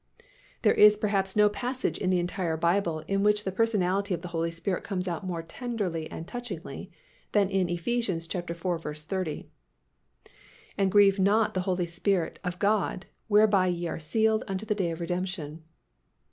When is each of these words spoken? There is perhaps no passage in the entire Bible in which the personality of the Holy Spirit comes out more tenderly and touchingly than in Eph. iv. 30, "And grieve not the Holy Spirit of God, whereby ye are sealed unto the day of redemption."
There 0.63 0.73
is 0.73 0.97
perhaps 0.97 1.35
no 1.35 1.47
passage 1.47 1.99
in 1.99 2.09
the 2.09 2.17
entire 2.17 2.57
Bible 2.57 3.01
in 3.01 3.21
which 3.21 3.43
the 3.43 3.51
personality 3.51 4.15
of 4.15 4.23
the 4.23 4.29
Holy 4.29 4.49
Spirit 4.49 4.83
comes 4.83 5.07
out 5.07 5.23
more 5.27 5.43
tenderly 5.43 6.09
and 6.09 6.27
touchingly 6.27 6.89
than 7.33 7.51
in 7.51 7.69
Eph. 7.69 7.87
iv. 7.87 8.25
30, 8.25 9.49
"And 10.75 10.91
grieve 10.91 11.19
not 11.19 11.53
the 11.53 11.61
Holy 11.69 11.85
Spirit 11.85 12.39
of 12.43 12.57
God, 12.57 13.05
whereby 13.27 13.67
ye 13.67 13.87
are 13.87 13.99
sealed 13.99 14.43
unto 14.47 14.65
the 14.65 14.73
day 14.73 14.89
of 14.89 15.01
redemption." 15.01 15.63